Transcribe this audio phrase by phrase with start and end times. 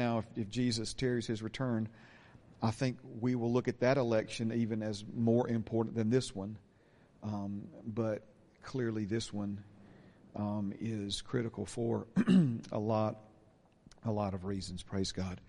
[0.00, 1.88] now, if, if Jesus tarries his return,
[2.62, 6.56] I think we will look at that election even as more important than this one.
[7.24, 8.22] Um, but
[8.62, 9.60] clearly, this one
[10.36, 12.06] um, is critical for
[12.70, 13.16] a lot,
[14.04, 14.84] a lot of reasons.
[14.84, 15.40] Praise God.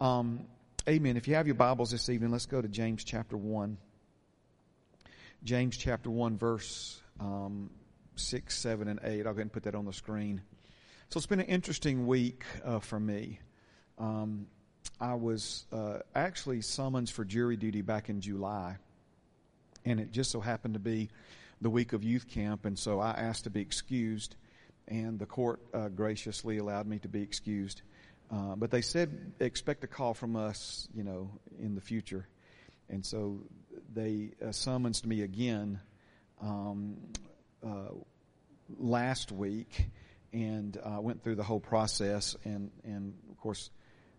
[0.00, 0.46] Um,
[0.88, 1.16] amen.
[1.16, 3.78] If you have your Bibles this evening, let's go to James chapter one.
[5.44, 7.70] James chapter one, verse um,
[8.16, 9.28] six, seven, and eight.
[9.28, 10.42] I'll go ahead and put that on the screen.
[11.10, 13.38] So it's been an interesting week uh, for me.
[13.98, 14.46] Um,
[15.00, 18.76] I was uh, actually summoned for jury duty back in July,
[19.84, 21.10] and it just so happened to be
[21.60, 24.36] the week of youth camp, and so I asked to be excused,
[24.88, 27.82] and the court uh, graciously allowed me to be excused.
[28.30, 32.26] Uh, but they said expect a call from us, you know, in the future,
[32.88, 33.40] and so
[33.94, 35.80] they uh, summoned me again
[36.42, 36.96] um,
[37.64, 37.92] uh,
[38.78, 39.86] last week,
[40.32, 43.70] and went through the whole process, and and of course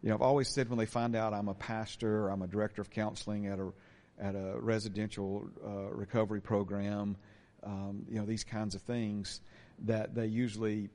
[0.02, 2.48] you know, I've always said when they find out I'm a pastor or I'm a
[2.48, 3.72] director of counseling at a
[4.20, 7.18] at a residential uh, recovery program,
[7.64, 9.42] um, you know, these kinds of things,
[9.86, 10.90] that they usually,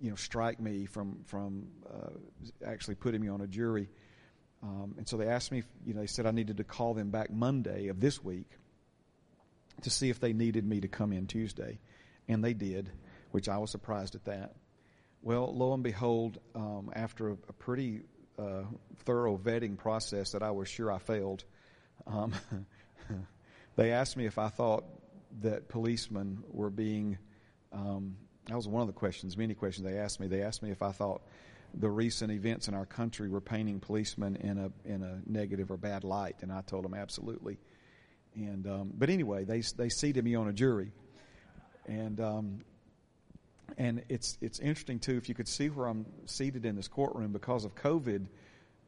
[0.00, 3.88] you know, strike me from from uh, actually putting me on a jury.
[4.62, 7.10] Um, and so they asked me, you know, they said I needed to call them
[7.10, 8.48] back Monday of this week
[9.82, 11.80] to see if they needed me to come in Tuesday,
[12.28, 12.90] and they did,
[13.32, 14.54] which I was surprised at that.
[15.20, 18.02] Well, lo and behold, um, after a, a pretty
[18.38, 18.62] uh,
[19.04, 21.44] thorough vetting process that I was sure I failed.
[22.06, 22.32] Um,
[23.76, 24.84] they asked me if I thought
[25.40, 27.18] that policemen were being.
[27.72, 28.16] Um,
[28.46, 30.26] that was one of the questions, many questions they asked me.
[30.26, 31.22] They asked me if I thought
[31.74, 35.76] the recent events in our country were painting policemen in a in a negative or
[35.76, 37.58] bad light, and I told them absolutely.
[38.34, 40.92] And um, but anyway, they they seated me on a jury,
[41.86, 42.58] and um,
[43.78, 45.16] and it's it's interesting too.
[45.16, 48.26] If you could see where I'm seated in this courtroom because of COVID,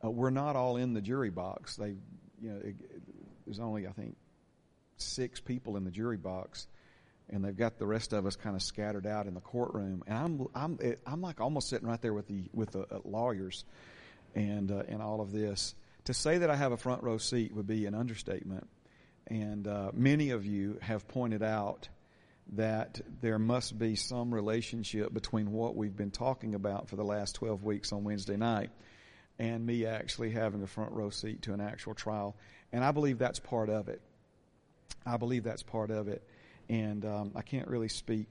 [0.05, 1.77] uh, we're not all in the jury box.
[1.77, 1.97] They,
[2.41, 2.77] you know, it,
[3.47, 4.17] there's only I think
[4.97, 6.67] six people in the jury box,
[7.31, 10.03] and they've got the rest of us kind of scattered out in the courtroom.
[10.07, 12.99] And I'm I'm it, I'm like almost sitting right there with the with the uh,
[13.05, 13.65] lawyers,
[14.35, 15.75] and uh, and all of this.
[16.05, 18.69] To say that I have a front row seat would be an understatement.
[19.27, 21.89] And uh, many of you have pointed out
[22.53, 27.35] that there must be some relationship between what we've been talking about for the last
[27.37, 28.71] 12 weeks on Wednesday night
[29.39, 32.37] and me actually having a front row seat to an actual trial.
[32.73, 34.01] And I believe that's part of it.
[35.07, 36.23] I believe that's part of it.
[36.69, 38.27] And um, I can't really speak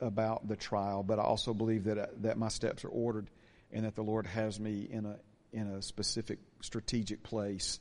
[0.00, 3.28] about the trial, but I also believe that uh, that my steps are ordered
[3.72, 5.18] and that the Lord has me in a
[5.52, 7.78] in a specific strategic place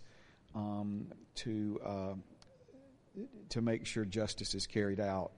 [0.55, 2.13] um, to uh,
[3.49, 5.31] to make sure justice is carried out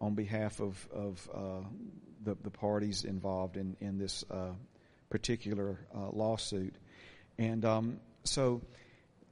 [0.00, 1.68] on behalf of, of uh,
[2.24, 4.52] the, the parties involved in, in this uh,
[5.10, 6.74] particular uh, lawsuit.
[7.38, 8.62] And um, so,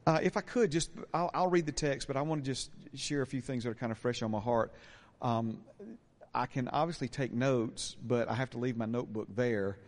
[0.06, 2.70] uh, if I could, just I'll, I'll, read the text, but I want to just
[2.94, 4.72] share a few things that are kind of fresh on my heart.
[5.20, 5.58] Um,
[6.34, 9.78] I can obviously take notes, but I have to leave my notebook there.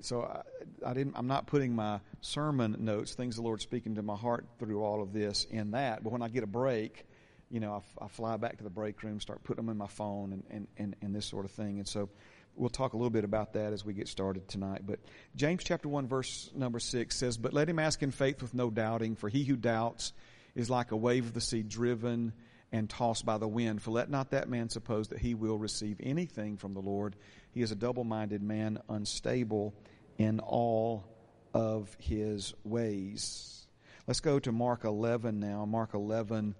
[0.00, 0.42] So I,
[0.90, 1.14] I, didn't.
[1.16, 5.00] I'm not putting my sermon notes, things the Lord's speaking to my heart through all
[5.00, 6.02] of this, in that.
[6.02, 7.06] But when I get a break,
[7.52, 9.86] you know, I, I, fly back to the break room, start putting them in my
[9.86, 11.78] phone and, and, and, and this sort of thing.
[11.78, 12.08] And so
[12.56, 14.82] we'll talk a little bit about that as we get started tonight.
[14.86, 15.00] But
[15.36, 18.70] James chapter 1 verse number 6 says, But let him ask in faith with no
[18.70, 20.14] doubting, for he who doubts
[20.54, 22.32] is like a wave of the sea driven
[22.72, 23.82] and tossed by the wind.
[23.82, 27.16] For let not that man suppose that he will receive anything from the Lord.
[27.50, 29.74] He is a double-minded man, unstable
[30.16, 31.04] in all
[31.52, 33.66] of his ways.
[34.06, 35.66] Let's go to Mark 11 now.
[35.66, 36.54] Mark 11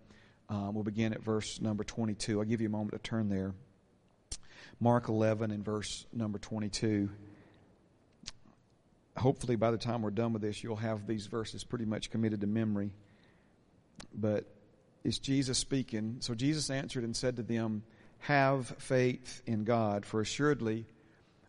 [0.48, 2.38] um, we'll begin at verse number 22.
[2.38, 3.54] I'll give you a moment to turn there.
[4.80, 7.08] Mark 11 and verse number 22.
[9.16, 12.40] Hopefully, by the time we're done with this, you'll have these verses pretty much committed
[12.40, 12.90] to memory.
[14.14, 14.46] But
[15.04, 16.16] it's Jesus speaking.
[16.20, 17.82] So Jesus answered and said to them,
[18.20, 20.86] Have faith in God, for assuredly,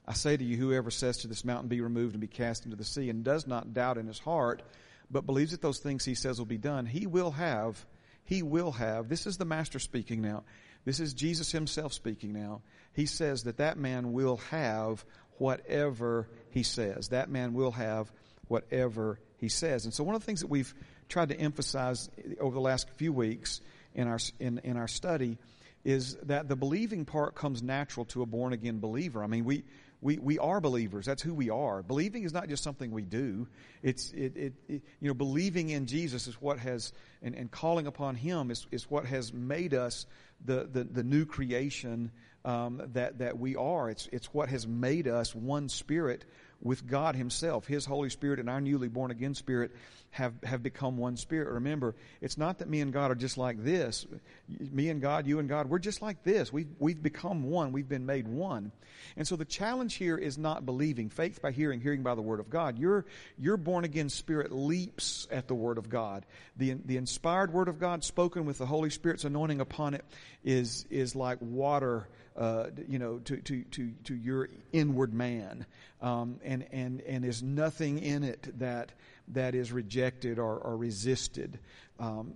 [0.05, 2.75] I say to you, whoever says to this mountain, Be removed and be cast into
[2.75, 4.61] the sea, and does not doubt in his heart,
[5.09, 7.85] but believes that those things he says will be done, he will have
[8.25, 10.43] he will have, this is the Master speaking now.
[10.85, 12.61] This is Jesus himself speaking now.
[12.93, 15.05] He says that that man will have
[15.37, 17.09] whatever he says.
[17.09, 18.11] That man will have
[18.47, 19.85] whatever he says.
[19.85, 20.73] And so one of the things that we've
[21.09, 22.09] tried to emphasize
[22.39, 23.61] over the last few weeks
[23.93, 25.37] in our, in, in our study
[25.83, 29.23] is that the believing part comes natural to a born again believer.
[29.23, 29.63] I mean, we,
[30.03, 31.05] we, we are believers.
[31.05, 31.81] That's who we are.
[31.81, 33.47] Believing is not just something we do.
[33.81, 36.91] It's, it, it, it, you know, believing in Jesus is what has,
[37.21, 40.05] and, and calling upon Him is, is what has made us
[40.43, 42.11] the, the, the new creation
[42.43, 43.89] um, that, that we are.
[43.89, 46.25] It's, it's what has made us one spirit
[46.63, 47.67] with God Himself.
[47.67, 49.71] His Holy Spirit and our newly born again spirit
[50.11, 51.49] have, have become one spirit.
[51.49, 54.05] Remember, it's not that me and God are just like this.
[54.47, 56.53] Me and God, you and God, we're just like this.
[56.53, 57.71] We've, we've become one.
[57.71, 58.71] We've been made one.
[59.17, 61.09] And so the challenge here is not believing.
[61.09, 62.77] Faith by hearing, hearing by the Word of God.
[62.77, 63.05] Your,
[63.37, 66.25] your born again spirit leaps at the Word of God.
[66.57, 70.05] The, the inspired Word of God spoken with the Holy Spirit's anointing upon it
[70.43, 75.65] is, is like water uh, you know, to, to, to, to your inward man.
[76.01, 78.91] Um, and, and, and there's nothing in it that,
[79.29, 81.59] that is rejected or, or resisted.
[81.99, 82.33] Um,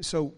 [0.00, 0.34] so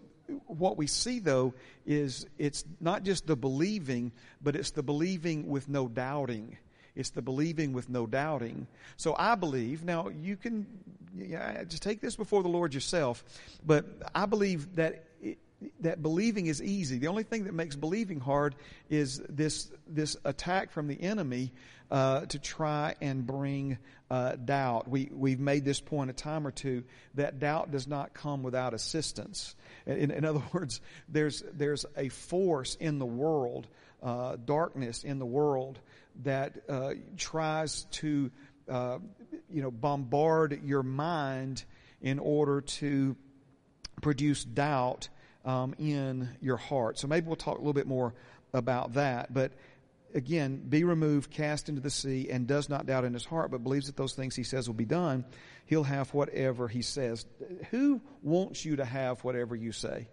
[0.47, 1.53] what we see though
[1.85, 4.11] is it's not just the believing,
[4.41, 6.57] but it's the believing with no doubting.
[6.95, 8.67] It's the believing with no doubting.
[8.97, 10.67] So I believe, now you can
[11.15, 13.23] yeah, just take this before the Lord yourself,
[13.65, 15.05] but I believe that
[15.81, 16.97] that believing is easy.
[16.97, 18.55] The only thing that makes believing hard
[18.89, 21.51] is this this attack from the enemy
[21.89, 23.77] uh, to try and bring
[24.09, 24.87] uh, doubt.
[24.87, 26.83] We we've made this point a time or two
[27.15, 29.55] that doubt does not come without assistance.
[29.85, 33.67] In, in other words, there's there's a force in the world,
[34.01, 35.79] uh, darkness in the world
[36.23, 38.31] that uh, tries to
[38.69, 38.99] uh,
[39.49, 41.63] you know bombard your mind
[42.01, 43.15] in order to
[44.01, 45.09] produce doubt
[45.45, 46.99] um, in your heart.
[46.99, 48.13] So maybe we'll talk a little bit more
[48.53, 49.33] about that.
[49.33, 49.51] But
[50.13, 53.63] again, be removed, cast into the sea, and does not doubt in his heart, but
[53.63, 55.25] believes that those things he says will be done.
[55.65, 57.25] He'll have whatever he says.
[57.71, 60.07] Who wants you to have whatever you say?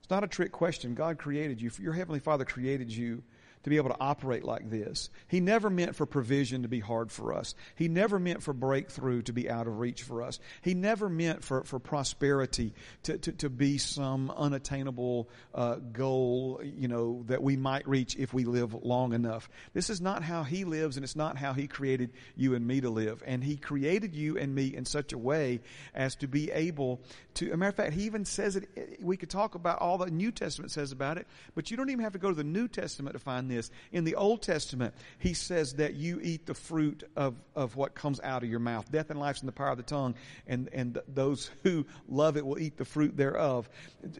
[0.00, 0.94] It's not a trick question.
[0.94, 1.70] God created you.
[1.80, 3.22] Your Heavenly Father created you
[3.62, 5.10] to be able to operate like this.
[5.26, 7.54] He never meant for provision to be hard for us.
[7.74, 10.38] He never meant for breakthrough to be out of reach for us.
[10.62, 12.74] He never meant for, for prosperity
[13.04, 18.32] to, to, to be some unattainable uh, goal, you know, that we might reach if
[18.32, 19.48] we live long enough.
[19.74, 22.80] This is not how He lives, and it's not how He created you and me
[22.80, 23.22] to live.
[23.26, 25.60] And He created you and me in such a way
[25.94, 27.00] as to be able
[27.34, 30.10] to, a matter of fact, He even says it, we could talk about all the
[30.10, 32.68] New Testament says about it, but you don't even have to go to the New
[32.68, 33.70] Testament to find this.
[33.92, 38.20] In the Old Testament, he says that you eat the fruit of, of what comes
[38.20, 38.90] out of your mouth.
[38.90, 40.14] Death and life's in the power of the tongue,
[40.46, 43.68] and, and those who love it will eat the fruit thereof.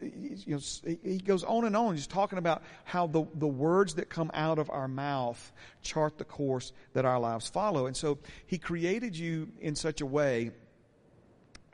[0.01, 0.59] You know,
[1.03, 4.59] he goes on and on, just talking about how the, the words that come out
[4.59, 7.85] of our mouth chart the course that our lives follow.
[7.85, 10.51] And so he created you in such a way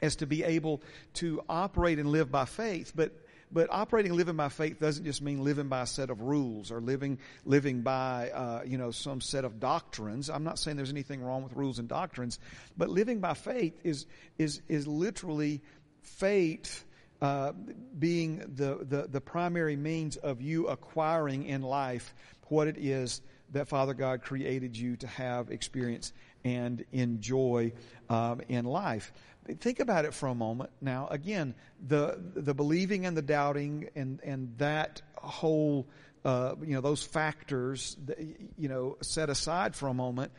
[0.01, 0.81] as to be able
[1.15, 3.11] to operate and live by faith, but
[3.51, 6.81] but operating living by faith doesn't just mean living by a set of rules or
[6.81, 10.29] living living by uh, you know some set of doctrines.
[10.29, 12.39] I'm not saying there's anything wrong with rules and doctrines,
[12.77, 14.05] but living by faith is
[14.37, 15.61] is is literally
[16.01, 16.85] faith.
[17.21, 17.53] Uh,
[17.97, 22.13] being the, the, the primary means of you acquiring in life
[22.49, 23.21] what it is
[23.51, 26.11] that Father God created you to have, experience,
[26.43, 27.73] and enjoy
[28.09, 29.13] um, in life.
[29.59, 30.71] Think about it for a moment.
[30.81, 31.53] Now, again,
[31.87, 35.87] the the believing and the doubting and and that whole
[36.23, 38.19] uh, you know those factors that,
[38.57, 40.31] you know set aside for a moment.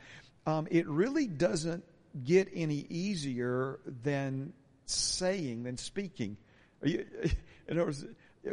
[0.45, 1.85] Um, it really doesn't
[2.25, 4.53] get any easier than
[4.87, 6.37] saying than speaking.
[6.83, 7.07] Are you,
[7.69, 8.05] in other words,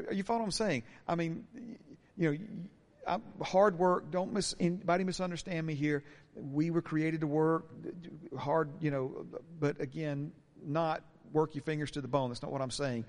[0.08, 0.84] are you follow what I'm saying?
[1.08, 1.46] I mean,
[2.18, 2.38] you know.
[3.06, 4.12] I'm, hard work.
[4.12, 6.06] Don't miss anybody misunderstand me here.
[6.36, 7.66] We were created to work
[8.38, 9.26] hard, you know.
[9.60, 10.32] But again,
[10.68, 12.30] not work your fingers to the bone.
[12.30, 13.06] That's not what I'm saying.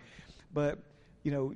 [0.52, 0.78] But,
[1.22, 1.54] you know,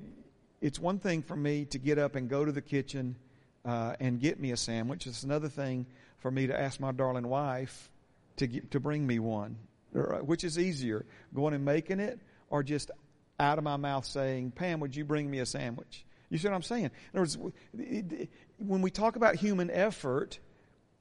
[0.61, 3.17] it's one thing for me to get up and go to the kitchen
[3.65, 5.07] uh, and get me a sandwich.
[5.07, 5.87] It's another thing
[6.19, 7.91] for me to ask my darling wife
[8.37, 9.57] to get, to bring me one.
[9.95, 12.91] Uh, which is easier, going and making it, or just
[13.41, 16.55] out of my mouth saying, "Pam, would you bring me a sandwich?" You see what
[16.55, 16.85] I'm saying?
[16.85, 17.39] In other words,
[18.59, 20.39] when we talk about human effort,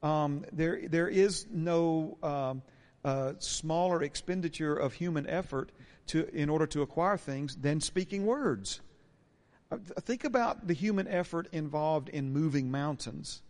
[0.01, 2.61] um, there there is no um,
[3.07, 5.71] uh, smaller expenditure of human effort
[6.07, 8.81] to, in order to acquire things than speaking words.
[9.71, 13.43] Uh, think about the human effort involved in moving mountains.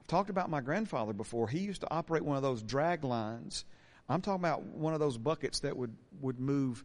[0.00, 1.48] I've talked about my grandfather before.
[1.48, 3.64] He used to operate one of those drag lines.
[4.08, 6.84] I'm talking about one of those buckets that would, would move,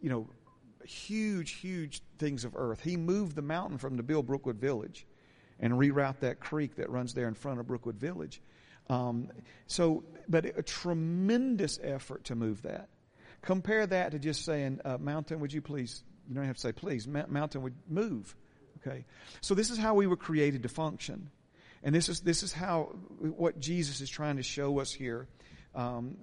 [0.00, 0.26] you know,
[0.86, 2.80] huge, huge things of earth.
[2.80, 5.06] He moved the mountain from to build Brookwood Village
[5.60, 8.40] and reroute that creek that runs there in front of Brookwood Village.
[8.88, 9.28] Um,
[9.66, 12.88] so, but a tremendous effort to move that.
[13.42, 16.72] Compare that to just saying, uh, "Mountain, would you please?" You don't have to say,
[16.72, 18.34] "Please." mountain would move.
[18.78, 19.04] Okay.
[19.40, 21.30] So this is how we were created to function,
[21.82, 25.28] and this is this is how what Jesus is trying to show us here
[25.74, 26.18] um,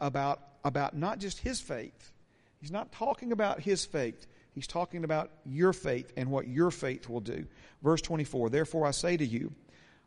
[0.00, 2.12] about about not just His faith.
[2.60, 4.26] He's not talking about His faith.
[4.54, 7.44] He's talking about your faith and what your faith will do.
[7.82, 9.52] Verse 24, therefore I say to you,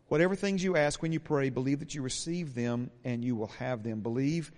[0.09, 3.53] Whatever things you ask when you pray, believe that you receive them and you will
[3.59, 4.01] have them.
[4.01, 4.51] Believe.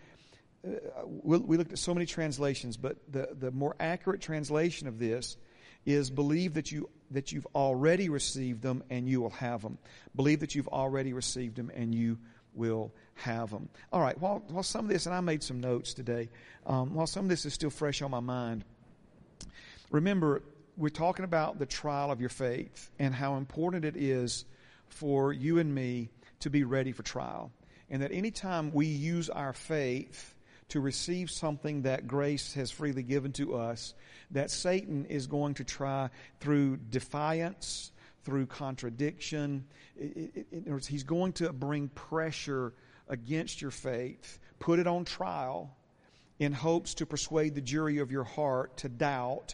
[0.66, 5.38] Uh, we looked at so many translations, but the, the more accurate translation of this
[5.86, 9.78] is believe that you that you've already received them and you will have them.
[10.16, 12.18] Believe that you've already received them and you
[12.54, 13.68] will have them.
[13.92, 14.18] All right.
[14.20, 16.30] While while some of this, and I made some notes today.
[16.66, 18.64] Um, while some of this is still fresh on my mind,
[19.90, 20.44] remember
[20.78, 24.46] we're talking about the trial of your faith and how important it is
[24.94, 26.10] for you and me
[26.42, 27.52] to be ready for trial.
[27.90, 30.36] And that anytime we use our faith
[30.70, 33.94] to receive something that grace has freely given to us,
[34.32, 37.92] that Satan is going to try through defiance,
[38.24, 39.66] through contradiction.
[39.98, 42.74] It, it, it, he's going to bring pressure
[43.10, 45.76] against your faith, put it on trial
[46.40, 49.54] in hopes to persuade the jury of your heart to doubt.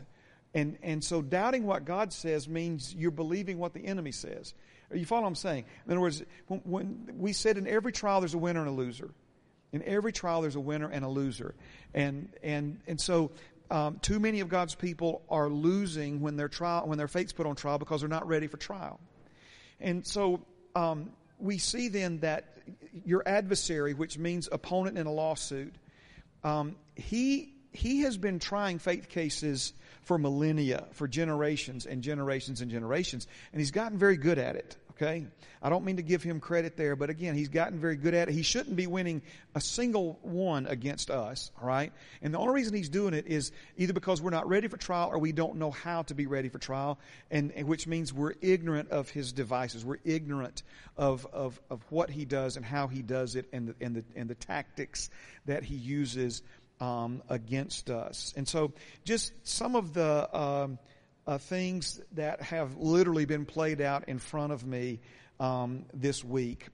[0.53, 4.53] And, and so doubting what God says means you're believing what the enemy says.
[4.94, 5.65] You follow what I'm saying?
[5.86, 8.72] In other words, when, when we said in every trial there's a winner and a
[8.72, 9.12] loser.
[9.74, 11.56] In every trial there's a winner and a loser.
[11.94, 13.32] And, and, and so
[13.70, 17.46] um, too many of God's people are losing when their trial, when their faith's put
[17.46, 19.00] on trial because they're not ready for trial.
[19.79, 20.41] And so
[20.75, 22.58] um, we see then that
[23.06, 25.75] your adversary, which means opponent in a lawsuit,
[26.44, 29.74] um, he he has been trying faith cases
[30.08, 34.78] for millennia, for generations and generations and generations, and he's gotten very good at it.
[34.92, 35.28] Okay?
[35.62, 38.30] I don't mean to give him credit there, but again, he's gotten very good at
[38.30, 38.34] it.
[38.34, 39.22] He shouldn't be winning
[39.54, 41.94] a single one against us, all right?
[42.24, 45.10] And the only reason he's doing it is either because we're not ready for trial
[45.12, 46.98] or we don't know how to be ready for trial,
[47.30, 49.86] and, and which means we're ignorant of his devices.
[49.86, 50.64] We're ignorant
[50.96, 54.04] of, of, of what he does and how he does it and the, and the,
[54.16, 55.12] and the tactics
[55.46, 56.42] that he uses
[56.79, 58.34] um, against us.
[58.36, 60.79] And so, just some of the um,
[61.25, 65.00] uh, things that have literally been played out in front of me
[65.39, 66.67] um, this week.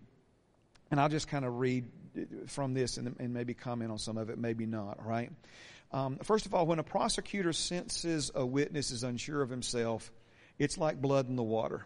[0.92, 1.86] And I'll just kind of read
[2.48, 5.32] from this and, and, maybe comment on some of it, maybe not, right?
[5.92, 10.12] Um, first of all, when a prosecutor senses a witness is unsure of himself,
[10.60, 11.86] it's like blood in the water.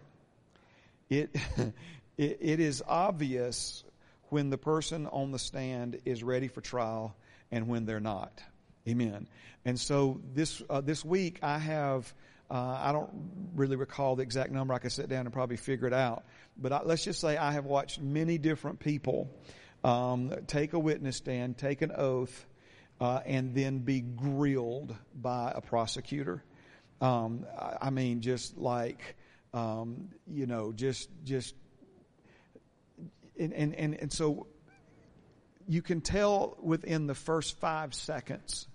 [1.09, 1.33] It,
[2.17, 3.86] it, it is obvious
[4.29, 7.15] when the person on the stand is ready for trial
[7.51, 8.42] and when they're not.
[8.88, 9.27] Amen.
[9.66, 12.13] And so this uh, this week I have
[12.50, 13.10] uh, I don't
[13.56, 14.74] really recall the exact number.
[14.74, 16.24] I could sit down and probably figure it out.
[16.58, 19.30] But I, let's just say I have watched many different people
[19.84, 22.46] um, take a witness stand, take an oath,
[23.01, 26.44] uh, and then be grilled by a prosecutor.
[27.01, 29.18] Um, I, I, mean, just like
[29.54, 31.54] um, you know, just just
[33.38, 34.48] and, and and and so
[35.67, 38.67] you can tell within the first five seconds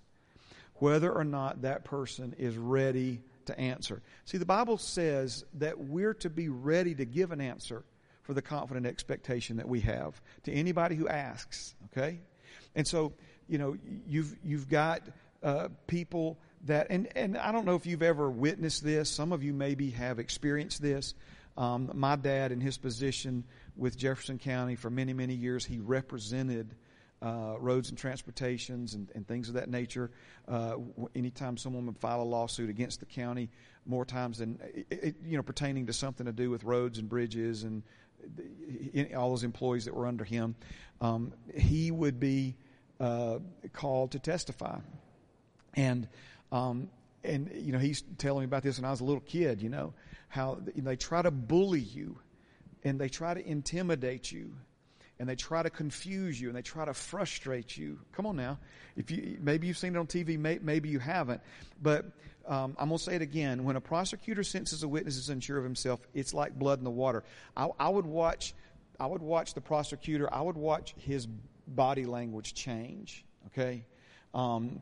[0.75, 4.01] whether or not that person is ready to answer.
[4.25, 7.83] See, the Bible says that we're to be ready to give an answer
[8.23, 12.19] for the confident expectation that we have to anybody who asks, okay?
[12.75, 13.13] And so,
[13.47, 15.01] you know, you've, you've got
[15.43, 19.09] uh, people that, and, and I don't know if you've ever witnessed this.
[19.09, 21.13] Some of you maybe have experienced this.
[21.57, 23.43] Um, my dad, in his position
[23.75, 26.73] with Jefferson County for many, many years, he represented
[27.23, 30.11] uh, roads and transportations and, and, things of that nature.
[30.47, 30.75] Uh,
[31.15, 33.49] anytime someone would file a lawsuit against the county,
[33.85, 37.63] more times than it, you know pertaining to something to do with roads and bridges
[37.63, 37.83] and
[39.15, 40.55] all those employees that were under him,
[41.01, 42.55] um, he would be
[42.99, 43.39] uh,
[43.71, 44.77] called to testify,
[45.75, 46.07] and.
[46.51, 46.89] Um,
[47.25, 49.61] and you know he's telling me about this when I was a little kid.
[49.61, 49.93] You know
[50.27, 52.19] how they try to bully you,
[52.83, 54.53] and they try to intimidate you,
[55.23, 57.97] and they try to confuse you and they try to frustrate you.
[58.11, 58.59] Come on now.
[58.97, 61.39] If you, maybe you've seen it on TV, may, maybe you haven't.
[61.81, 62.03] But
[62.45, 63.63] um, I'm going to say it again.
[63.63, 66.91] When a prosecutor senses a witness is unsure of himself, it's like blood in the
[66.91, 67.23] water.
[67.55, 68.53] I, I would watch,
[68.99, 70.27] I would watch the prosecutor.
[70.29, 71.25] I would watch his
[71.65, 73.23] body language change.
[73.47, 73.85] Okay.
[74.33, 74.81] Um,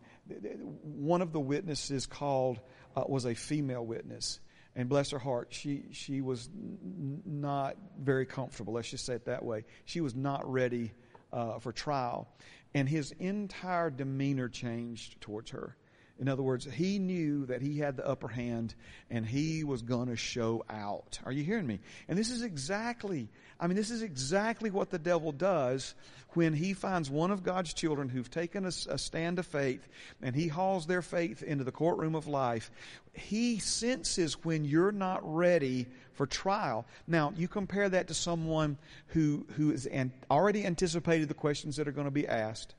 [0.81, 2.60] one of the witnesses called
[2.95, 4.39] uh, was a female witness
[4.75, 8.73] and bless her heart, she she was n- not very comfortable.
[8.73, 9.65] Let's just say it that way.
[9.85, 10.93] She was not ready
[11.33, 12.27] uh, for trial,
[12.73, 15.75] and his entire demeanor changed towards her.
[16.21, 18.75] In other words, he knew that he had the upper hand
[19.09, 21.19] and he was going to show out.
[21.25, 21.79] Are you hearing me?
[22.07, 23.27] And this is exactly,
[23.59, 25.95] I mean, this is exactly what the devil does
[26.33, 29.87] when he finds one of God's children who've taken a, a stand of faith
[30.21, 32.69] and he hauls their faith into the courtroom of life.
[33.13, 36.85] He senses when you're not ready for trial.
[37.07, 41.87] Now, you compare that to someone who, who has an, already anticipated the questions that
[41.87, 42.75] are going to be asked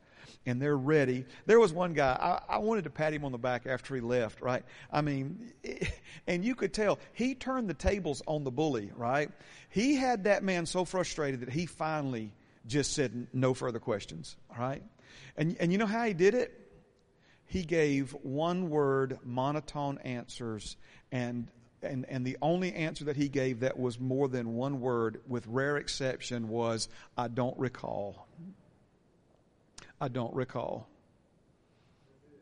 [0.46, 1.24] and they're ready.
[1.46, 4.00] There was one guy, I, I wanted to pat him on the back after he
[4.00, 4.64] left, right?
[4.90, 5.52] I mean,
[6.26, 9.30] and you could tell he turned the tables on the bully, right?
[9.68, 12.32] He had that man so frustrated that he finally
[12.66, 14.82] just said no further questions, right?
[15.36, 16.58] And, and you know how he did it?
[17.46, 20.76] He gave one word monotone answers
[21.10, 21.48] and
[21.82, 25.46] and, and the only answer that he gave that was more than one word, with
[25.46, 28.26] rare exception, was, I don't recall.
[30.02, 30.88] I don't recall.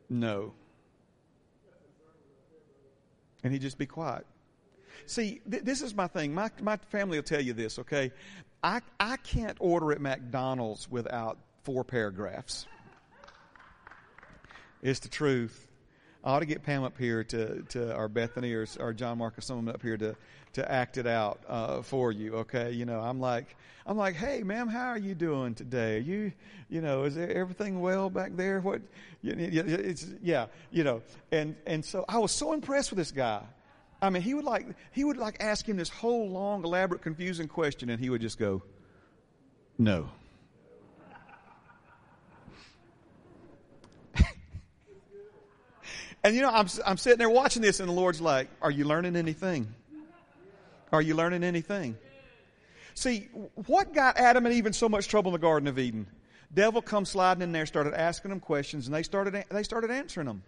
[0.09, 0.55] No.
[3.45, 4.25] And he'd just be quiet.
[5.05, 6.33] See, th- this is my thing.
[6.33, 8.12] My, my family will tell you this, okay?
[8.62, 12.67] I, I can't order at McDonald's without four paragraphs.
[14.81, 15.69] It's the truth.
[16.23, 19.47] I ought to get Pam up here to, to our Bethany or, or John Marcus,
[19.47, 20.15] someone up here to,
[20.53, 22.35] to act it out uh, for you.
[22.37, 25.97] Okay, you know, I'm like, I'm like, hey, ma'am, how are you doing today?
[25.97, 26.33] Are you,
[26.69, 28.61] you know, is everything well back there?
[28.61, 28.83] What,
[29.23, 33.43] it's yeah, you know, and and so I was so impressed with this guy.
[34.03, 37.49] I mean, he would like he would like ask him this whole long, elaborate, confusing
[37.49, 38.62] question, and he would just go,
[39.79, 40.11] no.
[46.23, 48.85] And you know, I'm, I'm sitting there watching this, and the Lord's like, Are you
[48.85, 49.75] learning anything?
[50.93, 51.97] Are you learning anything?
[52.95, 53.29] See,
[53.67, 56.07] what got Adam and Eve in so much trouble in the Garden of Eden?
[56.53, 60.27] Devil come sliding in there, started asking them questions, and they started, they started answering
[60.27, 60.43] them.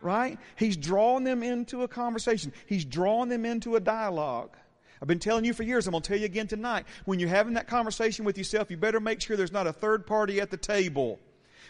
[0.00, 0.38] Right?
[0.56, 2.52] He's drawing them into a conversation.
[2.66, 4.50] He's drawing them into a dialogue.
[5.00, 6.84] I've been telling you for years, I'm going to tell you again tonight.
[7.04, 10.06] When you're having that conversation with yourself, you better make sure there's not a third
[10.06, 11.18] party at the table.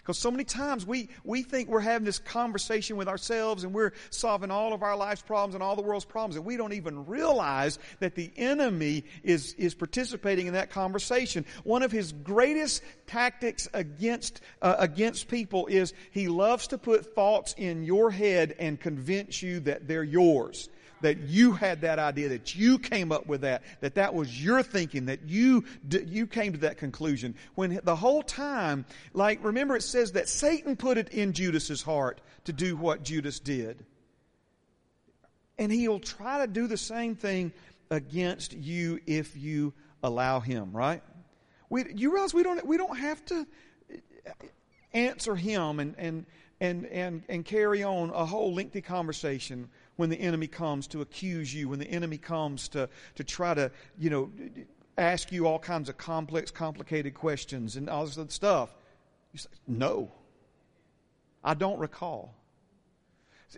[0.09, 3.93] Because so many times we, we think we're having this conversation with ourselves and we're
[4.09, 7.05] solving all of our life's problems and all the world's problems, and we don't even
[7.05, 11.45] realize that the enemy is, is participating in that conversation.
[11.63, 17.55] One of his greatest tactics against, uh, against people is he loves to put thoughts
[17.59, 22.55] in your head and convince you that they're yours that you had that idea, that
[22.55, 26.59] you came up with that, that that was your thinking, that you, you came to
[26.61, 27.35] that conclusion.
[27.55, 32.21] When the whole time, like, remember it says that Satan put it in Judas's heart
[32.45, 33.85] to do what Judas did.
[35.59, 37.53] And he'll try to do the same thing
[37.91, 41.03] against you if you allow him, right?
[41.71, 43.47] We, you realize we don't, we don't have to
[43.91, 44.31] uh,
[44.93, 46.27] answer him and, and,
[46.61, 51.53] and, and, and carry on a whole lengthy conversation when the enemy comes to accuse
[51.53, 54.31] you, when the enemy comes to, to try to, you know,
[54.97, 58.77] ask you all kinds of complex, complicated questions and all this other stuff.
[59.33, 60.13] You say, no.
[61.43, 62.33] I don't recall.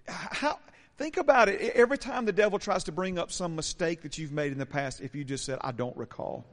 [0.09, 0.59] How,
[0.96, 1.61] think about it.
[1.74, 4.64] Every time the devil tries to bring up some mistake that you've made in the
[4.64, 6.46] past, if you just said, I don't recall.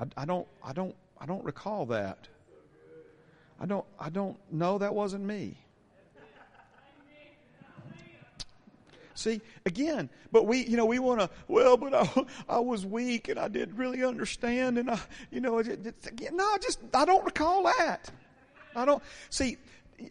[0.00, 2.26] I, I don't, I don't, I don't recall that.
[3.60, 5.58] I don't, I don't know that wasn't me.
[9.14, 12.24] See, again, but we, you know, we want to, well, but I,
[12.56, 15.00] I was weak and I didn't really understand and I,
[15.30, 18.10] you know, it, no, just, I don't recall that.
[18.74, 19.56] I don't, see,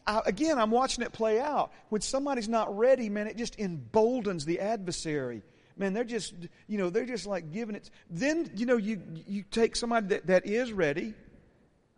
[0.08, 1.72] I, again, I'm watching it play out.
[1.90, 5.42] When somebody's not ready, man, it just emboldens the adversary.
[5.76, 6.34] Man, they're just,
[6.68, 7.90] you know, they're just like giving it.
[8.10, 11.14] Then, you know, you, you take somebody that, that is ready,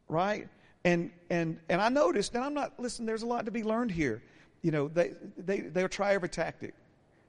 [0.08, 0.48] right?
[0.86, 3.92] And, and, and I noticed, and I'm not, listen, there's a lot to be learned
[3.92, 4.24] here.
[4.62, 6.74] You know, they, they, they'll try every tactic.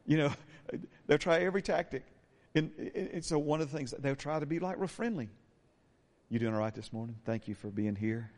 [0.07, 0.33] You know,
[1.07, 2.05] they'll try every tactic.
[2.55, 5.29] And, and so one of the things, they'll try to be like real friendly.
[6.31, 7.17] You doing all right this morning?
[7.25, 8.31] Thank you for being here.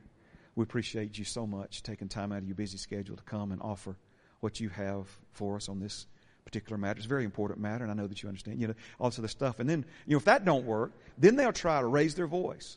[0.56, 3.62] We appreciate you so much taking time out of your busy schedule to come and
[3.62, 3.96] offer
[4.40, 6.06] what you have for us on this
[6.44, 6.98] particular matter.
[6.98, 8.60] It's a very important matter, and I know that you understand.
[8.60, 9.60] You know, all this other stuff.
[9.60, 12.76] And then, you know, if that don't work, then they'll try to raise their voice.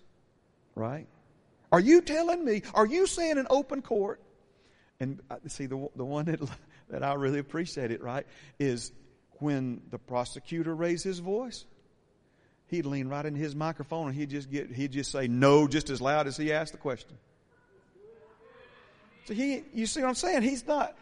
[0.75, 1.07] Right?
[1.71, 2.61] Are you telling me?
[2.73, 4.21] Are you saying in open court?
[4.99, 6.39] And uh, see, the the one that
[6.91, 8.27] that I really appreciate it, right,
[8.59, 8.91] is
[9.39, 11.65] when the prosecutor raised his voice,
[12.67, 15.89] he'd lean right into his microphone and he'd just get he'd just say no just
[15.89, 17.17] as loud as he asked the question.
[19.25, 20.43] So he you see what I'm saying?
[20.43, 20.95] He's not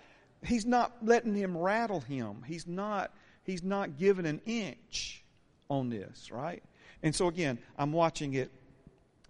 [0.43, 2.43] he's not letting him rattle him.
[2.47, 3.11] He's not
[3.43, 5.23] he's not giving an inch
[5.69, 6.63] on this, right?
[7.03, 8.51] And so again, I'm watching it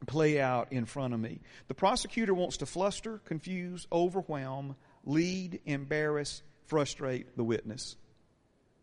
[0.07, 1.39] play out in front of me.
[1.67, 7.97] The prosecutor wants to fluster, confuse, overwhelm, lead, embarrass, frustrate the witness.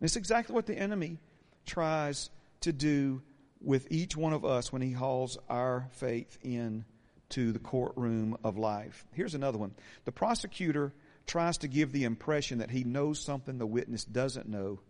[0.01, 1.19] And it's exactly what the enemy
[1.65, 2.29] tries
[2.61, 3.23] to do
[3.63, 6.85] with each one of us when he hauls our faith in
[7.31, 9.07] to the courtroom of life.
[9.13, 9.75] Here's another one.
[10.05, 10.93] The prosecutor
[11.27, 14.81] tries to give the impression that he knows something the witness doesn't know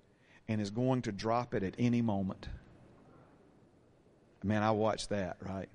[0.48, 2.48] and is going to drop it at any moment.
[4.42, 5.68] Man, I watched that, right?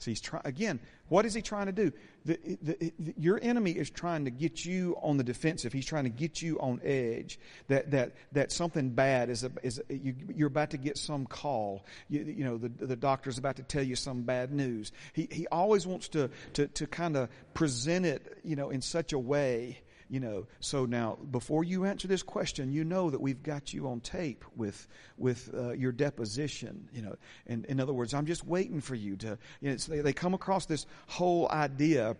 [0.00, 0.80] So he's trying again.
[1.08, 1.92] What is he trying to do?
[2.24, 5.72] The, the, the, your enemy is trying to get you on the defensive.
[5.72, 7.38] He's trying to get you on edge.
[7.68, 11.26] That that that something bad is a, is a, you, you're about to get some
[11.26, 11.84] call.
[12.08, 14.90] You, you know the the doctor's about to tell you some bad news.
[15.12, 19.12] He he always wants to to to kind of present it you know in such
[19.12, 23.42] a way you know so now before you answer this question you know that we've
[23.42, 27.14] got you on tape with with uh, your deposition you know
[27.46, 30.34] and in other words i'm just waiting for you to you know they, they come
[30.34, 32.16] across this whole idea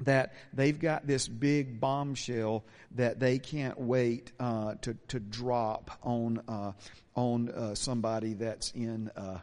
[0.00, 6.40] that they've got this big bombshell that they can't wait uh, to to drop on
[6.48, 6.72] uh,
[7.14, 9.38] on uh, somebody that's in uh,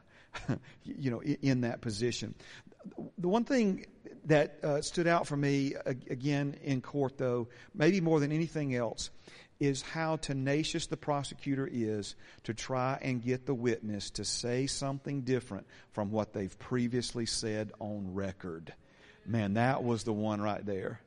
[0.83, 2.35] you know in that position.
[3.17, 3.85] The one thing
[4.25, 9.09] that uh, stood out for me again in court, though, maybe more than anything else,
[9.59, 15.21] is how tenacious the prosecutor is to try and get the witness to say something
[15.21, 18.73] different from what they've previously said on record.
[19.25, 20.99] Man, that was the one right there.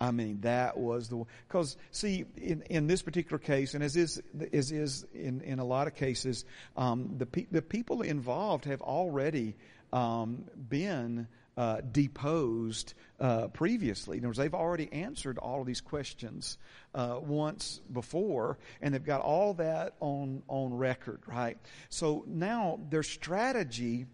[0.00, 4.20] I mean, that was the because see in, in this particular case, and as is
[4.52, 6.44] as is in, in a lot of cases,
[6.76, 9.54] um, the pe- the people involved have already
[9.92, 14.18] um, been uh, deposed uh, previously.
[14.18, 16.58] In other words, they've already answered all of these questions
[16.94, 21.58] uh, once before, and they've got all that on on record, right?
[21.88, 24.06] So now their strategy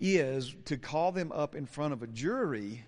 [0.00, 2.84] is to call them up in front of a jury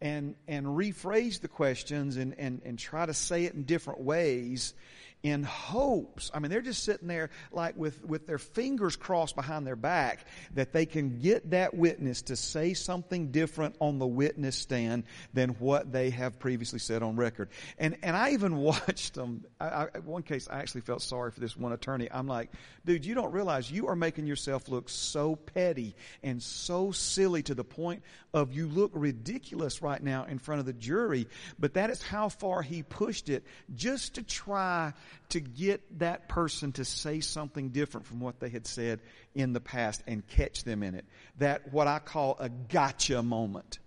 [0.00, 4.74] and and rephrase the questions and, and, and try to say it in different ways
[5.22, 6.30] in hopes.
[6.32, 10.24] I mean, they're just sitting there like with, with their fingers crossed behind their back
[10.54, 15.04] that they can get that witness to say something different on the witness stand
[15.34, 17.50] than what they have previously said on record.
[17.78, 19.44] And, and I even watched them.
[19.60, 22.08] I, I, one case, I actually felt sorry for this one attorney.
[22.10, 22.50] I'm like,
[22.86, 27.54] dude, you don't realize you are making yourself look so petty and so silly to
[27.54, 28.02] the point
[28.32, 31.28] of you look ridiculous right now in front of the jury.
[31.58, 34.94] But that is how far he pushed it just to try
[35.30, 39.00] to get that person to say something different from what they had said
[39.34, 41.04] in the past and catch them in it.
[41.38, 43.78] That what I call a gotcha moment.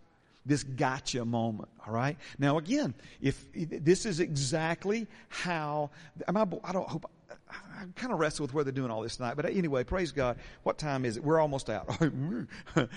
[0.46, 1.70] This gotcha moment.
[1.88, 2.18] All right.
[2.38, 5.92] Now again, if this is exactly how,
[6.28, 7.10] I, I don't hope,
[7.50, 9.36] I kind of wrestle with where they're doing all this tonight.
[9.36, 10.38] But anyway, praise God.
[10.64, 11.24] What time is it?
[11.24, 11.88] We're almost out.
[12.00, 12.90] Don't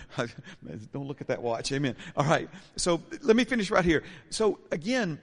[0.95, 1.73] look at that watch.
[1.73, 1.97] Amen.
[2.17, 2.49] All right.
[2.77, 4.03] So let me finish right here.
[4.31, 5.21] So again,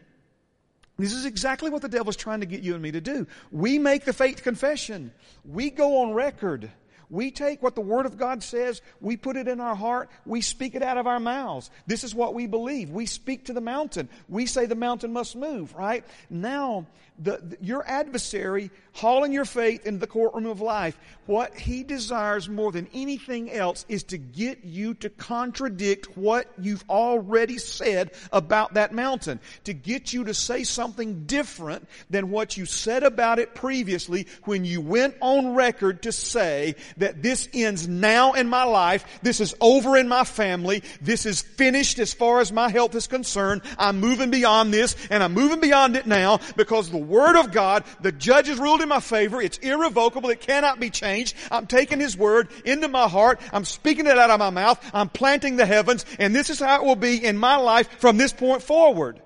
[0.97, 3.25] this is exactly what the devil's trying to get you and me to do.
[3.51, 5.12] We make the faith confession.
[5.43, 6.71] We go on record.
[7.13, 10.41] We take what the Word of God says, we put it in our heart, we
[10.41, 11.69] speak it out of our mouths.
[11.86, 12.89] This is what we believe.
[12.89, 14.10] We speak to the mountain.
[14.28, 16.04] We say the mountain must move, right?
[16.32, 16.88] Now,
[17.19, 22.49] the, the, your adversary hauling your faith into the courtroom of life, what he desires
[22.49, 28.73] more than anything else is to get you to contradict what you've already said about
[28.76, 29.39] that mountain.
[29.65, 34.65] To get you to say something different than what you said about it previously when
[34.65, 36.76] you went on record to say
[37.12, 42.00] this ends now in my life, this is over in my family, this is finished
[42.00, 45.96] as far as my health is concerned, I'm moving beyond this, and I'm moving beyond
[45.96, 49.58] it now because the Word of God, the judge has ruled in my favor, it's
[49.58, 51.36] irrevocable, it cannot be changed.
[51.52, 55.10] I'm taking His Word into my heart, I'm speaking it out of my mouth, I'm
[55.10, 58.34] planting the heavens, and this is how it will be in my life from this
[58.34, 59.20] point forward.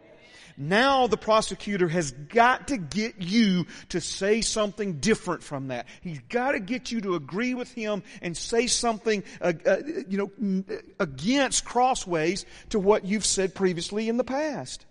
[0.59, 5.85] Now the prosecutor has got to get you to say something different from that.
[6.01, 10.17] He's got to get you to agree with him and say something, uh, uh, you
[10.17, 10.63] know,
[10.99, 14.87] against crossways to what you've said previously in the past.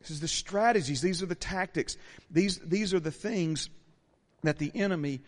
[0.00, 1.00] This is the strategies.
[1.00, 1.96] These are the tactics.
[2.30, 3.70] These, these are the things
[4.42, 5.22] that the enemy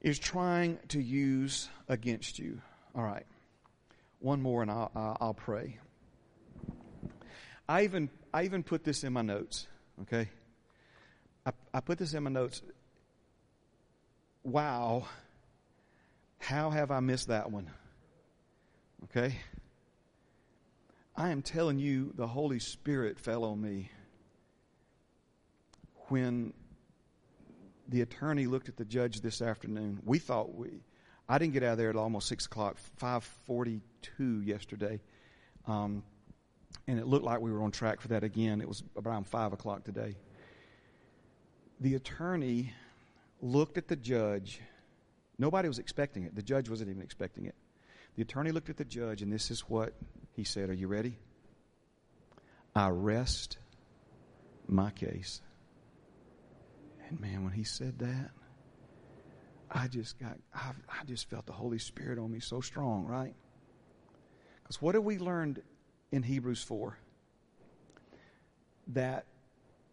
[0.00, 2.60] is trying to use against you.
[2.96, 3.26] All right.
[4.18, 5.78] One more and I'll, I'll pray.
[7.68, 9.66] I even I even put this in my notes,
[10.02, 10.28] okay?
[11.46, 12.60] I, I put this in my notes.
[14.44, 15.06] Wow,
[16.36, 17.70] how have I missed that one?
[19.04, 19.36] Okay?
[21.16, 23.90] I am telling you, the Holy Spirit fell on me
[26.08, 26.52] when
[27.88, 30.00] the attorney looked at the judge this afternoon.
[30.04, 30.82] We thought we,
[31.26, 35.00] I didn't get out of there at almost six o'clock, five forty-two yesterday.
[35.66, 36.02] Um,
[36.88, 38.60] and it looked like we were on track for that again.
[38.60, 40.16] It was around 5 o'clock today.
[41.80, 42.72] The attorney
[43.40, 44.60] looked at the judge.
[45.38, 46.34] Nobody was expecting it.
[46.34, 47.54] The judge wasn't even expecting it.
[48.14, 49.92] The attorney looked at the judge, and this is what
[50.32, 51.18] he said Are you ready?
[52.74, 53.58] I rest
[54.66, 55.40] my case.
[57.08, 58.30] And man, when he said that,
[59.70, 63.34] I just got, I, I just felt the Holy Spirit on me so strong, right?
[64.62, 65.62] Because what have we learned
[66.16, 66.98] in Hebrews 4?
[68.88, 69.26] That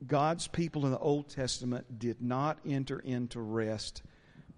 [0.07, 4.01] God's people in the Old Testament did not enter into rest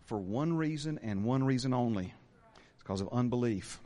[0.06, 2.14] for one reason and one reason only.
[2.76, 3.80] It's because of unbelief.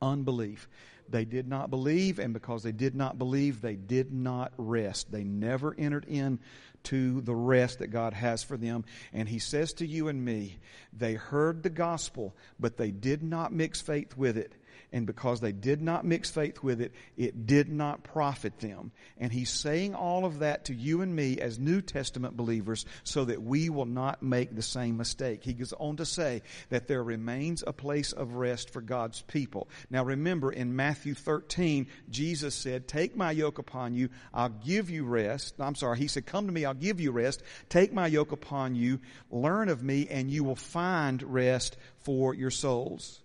[0.00, 0.68] Unbelief.
[1.08, 5.12] They did not believe, and because they did not believe, they did not rest.
[5.12, 6.38] They never entered in
[6.84, 8.84] to the rest that God has for them.
[9.12, 10.58] And He says to you and me,
[10.92, 14.54] they heard the gospel, but they did not mix faith with it
[14.92, 18.92] and because they did not mix faith with it, it did not profit them.
[19.18, 23.24] And he's saying all of that to you and me as New Testament believers so
[23.24, 25.42] that we will not make the same mistake.
[25.42, 29.68] He goes on to say that there remains a place of rest for God's people.
[29.90, 35.04] Now remember in Matthew 13, Jesus said, take my yoke upon you, I'll give you
[35.04, 35.54] rest.
[35.58, 37.42] I'm sorry, he said, come to me, I'll give you rest.
[37.68, 39.00] Take my yoke upon you,
[39.30, 43.20] learn of me, and you will find rest for your souls.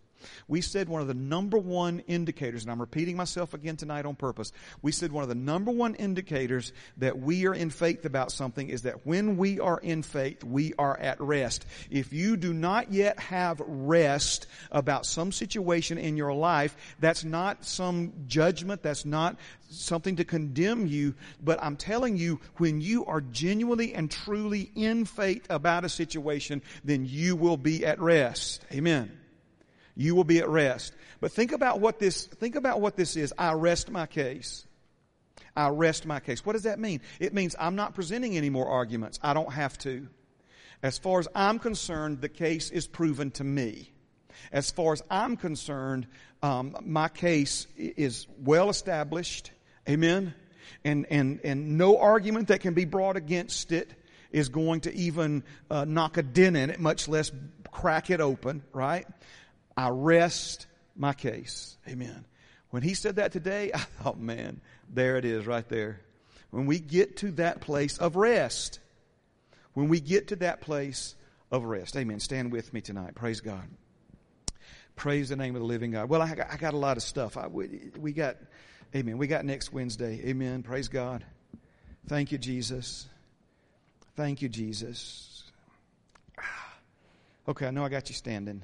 [0.47, 4.15] We said one of the number one indicators, and I'm repeating myself again tonight on
[4.15, 4.51] purpose.
[4.82, 8.69] We said one of the number one indicators that we are in faith about something
[8.69, 11.65] is that when we are in faith, we are at rest.
[11.89, 17.65] If you do not yet have rest about some situation in your life, that's not
[17.65, 19.38] some judgment, that's not
[19.69, 25.06] something to condemn you, but I'm telling you, when you are genuinely and truly in
[25.06, 28.63] faith about a situation, then you will be at rest.
[28.71, 29.12] Amen
[29.97, 30.93] you will be at rest.
[31.19, 33.33] But think about what this, think about what this is.
[33.38, 34.65] I rest my case.
[35.55, 36.45] I rest my case.
[36.45, 37.01] What does that mean?
[37.19, 39.19] It means I'm not presenting any more arguments.
[39.23, 40.07] I don't have to.
[40.83, 43.91] As far as I'm concerned, the case is proven to me.
[44.51, 46.05] As far as I'm concerned,
[46.43, 49.51] um, my case is well established.
[49.89, 50.36] Amen.
[50.86, 53.89] And, and, and no argument that can be brought against it
[54.31, 57.31] is going to even uh, knock a dent in it, much less
[57.71, 59.07] crack it open, right?
[59.77, 61.77] I rest my case.
[61.87, 62.25] Amen.
[62.71, 64.59] When he said that today, I thought, oh, man,
[64.89, 66.01] there it is right there.
[66.49, 68.79] When we get to that place of rest,
[69.73, 71.15] when we get to that place
[71.51, 71.95] of rest.
[71.95, 72.19] Amen.
[72.19, 73.15] Stand with me tonight.
[73.15, 73.63] Praise God.
[74.95, 76.09] Praise the name of the living God.
[76.09, 77.37] Well, I got, I got a lot of stuff.
[77.37, 78.37] I, we, we got,
[78.95, 79.17] amen.
[79.17, 80.21] We got next Wednesday.
[80.25, 80.63] Amen.
[80.63, 81.23] Praise God.
[82.07, 83.07] Thank you, Jesus.
[84.15, 85.43] Thank you, Jesus.
[87.49, 88.61] Okay, I know I got you standing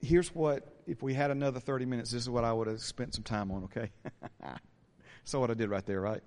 [0.00, 3.14] here's what, if we had another 30 minutes, this is what I would have spent
[3.14, 3.90] some time on, okay?
[5.24, 6.22] so what I did right there, right?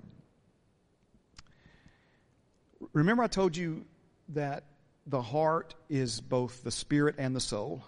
[2.94, 3.86] Remember, I told you
[4.30, 4.64] that
[5.08, 7.84] the heart is both the spirit and the soul.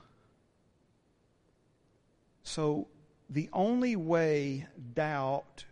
[2.43, 2.87] So
[3.29, 5.65] the only way doubt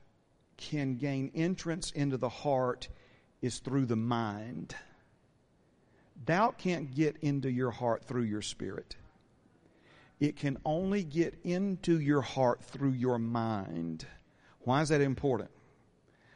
[0.58, 2.88] can gain entrance into the heart
[3.41, 4.76] is through the mind.
[6.23, 8.95] Doubt can't get into your heart through your spirit.
[10.24, 14.06] It can only get into your heart through your mind.
[14.62, 15.52] Why is that important?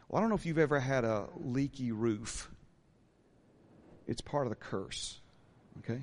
[0.10, 2.52] Well, I don't know if you've ever had a leaky roof.
[4.06, 5.22] It's part of the curse.
[5.80, 6.02] Okay?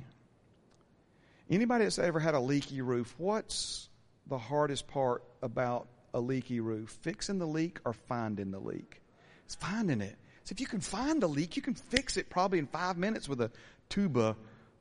[1.51, 3.91] Anybody that's ever had a leaky roof, what's
[4.29, 6.89] the hardest part about a leaky roof?
[7.03, 9.03] Fixing the leak or finding the leak?
[9.45, 10.17] It's finding it.
[10.45, 13.29] So if you can find the leak, you can fix it probably in five minutes
[13.29, 13.51] with a
[13.91, 14.37] tuba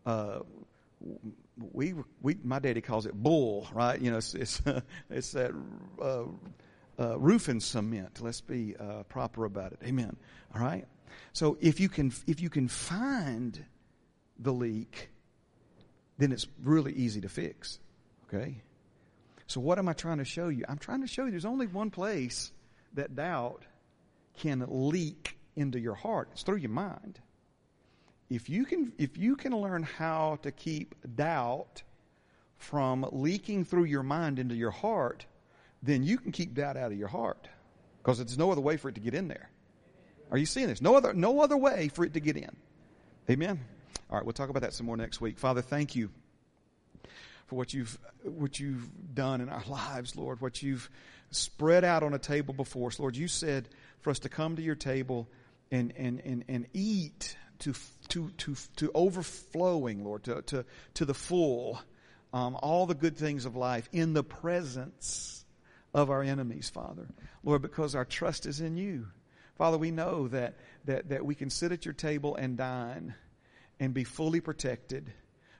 [0.05, 0.39] uh,
[1.57, 3.99] we, we, my daddy calls it bull, right?
[3.99, 4.61] You know, it's, it's,
[5.09, 5.51] it's that,
[6.01, 6.23] uh,
[6.99, 8.21] uh, roofing cement.
[8.21, 9.79] Let's be, uh, proper about it.
[9.83, 10.15] Amen.
[10.53, 10.85] All right.
[11.31, 13.63] So if you can, if you can find
[14.39, 15.09] the leak,
[16.17, 17.79] then it's really easy to fix.
[18.27, 18.61] Okay.
[19.47, 20.65] So what am I trying to show you?
[20.67, 22.51] I'm trying to show you there's only one place
[22.93, 23.63] that doubt
[24.37, 26.29] can leak into your heart.
[26.31, 27.19] It's through your mind
[28.33, 31.83] if you can, if you can learn how to keep doubt
[32.57, 35.25] from leaking through your mind into your heart,
[35.83, 37.47] then you can keep doubt out of your heart
[37.99, 39.49] because there's no other way for it to get in there.
[40.31, 40.81] Are you seeing this?
[40.81, 42.49] No other, no other way for it to get in.
[43.29, 43.59] Amen.
[44.09, 45.37] All right, we'll talk about that some more next week.
[45.37, 46.09] Father, thank you
[47.45, 50.41] for what you've what you've done in our lives, Lord.
[50.41, 50.89] What you've
[51.29, 53.15] spread out on a table before us, Lord.
[53.15, 53.69] You said
[53.99, 55.27] for us to come to your table
[55.71, 57.73] and and and, and eat to,
[58.13, 61.81] to, to, to overflowing, Lord, to, to, to the full,
[62.31, 65.43] um, all the good things of life in the presence
[65.95, 67.07] of our enemies, Father.
[67.43, 69.07] Lord, because our trust is in you.
[69.55, 73.15] Father, we know that, that, that we can sit at your table and dine
[73.79, 75.11] and be fully protected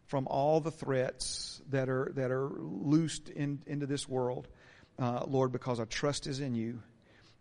[0.06, 4.48] from all the threats that are, that are loosed in, into this world,
[5.00, 6.84] uh, Lord, because our trust is in you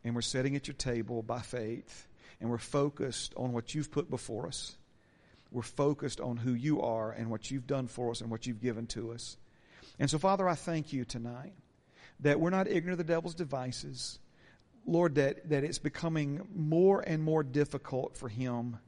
[0.05, 2.09] and we're sitting at your table by faith
[2.40, 4.75] and we're focused on what you've put before us.
[5.53, 8.62] We're focused on who you are and what you've done for us and what you've
[8.62, 9.37] given to us.
[9.99, 11.53] And so, Father, I thank you tonight
[12.21, 14.19] that we're not ignorant of the devil's devices.
[14.87, 18.79] Lord, that, that it's becoming more and more difficult for him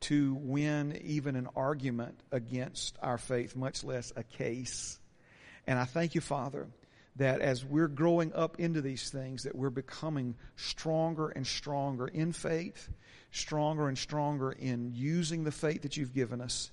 [0.00, 4.98] to win even an argument against our faith, much less a case.
[5.66, 6.68] And I thank you, Father,
[7.16, 12.32] that as we're growing up into these things, that we're becoming stronger and stronger in
[12.32, 12.88] faith,
[13.30, 16.70] stronger and stronger in using the faith that you've given us,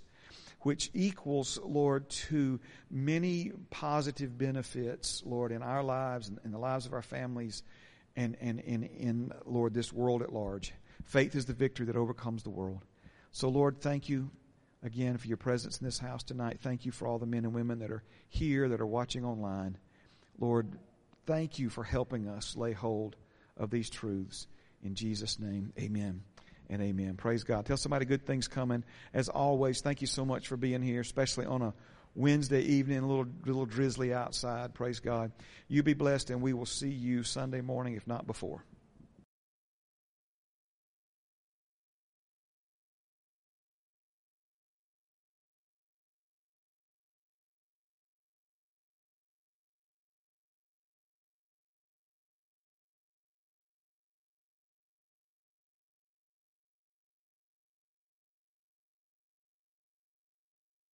[0.62, 6.86] which equals, Lord, to many positive benefits, Lord, in our lives and in the lives
[6.86, 7.64] of our families
[8.16, 10.74] and, and, and in, Lord, this world at large.
[11.04, 12.82] Faith is the victory that overcomes the world.
[13.32, 14.32] So, Lord, thank you
[14.82, 16.60] again for your presence in this house tonight.
[16.62, 19.78] Thank you for all the men and women that are here, that are watching online.
[20.40, 20.72] Lord,
[21.26, 23.18] thank you for helping us lay hold
[23.58, 24.48] of these truths.
[24.84, 26.24] In Jesus' name, amen
[26.70, 27.16] and amen.
[27.16, 27.66] Praise God.
[27.66, 28.84] Tell somebody good things coming.
[29.14, 31.74] As always, thank you so much for being here, especially on a
[32.16, 34.74] Wednesday evening, a little, little drizzly outside.
[34.74, 35.32] Praise God.
[35.68, 38.64] You be blessed, and we will see you Sunday morning, if not before.